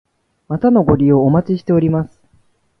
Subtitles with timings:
[0.47, 2.19] またのご利用お待ちしております。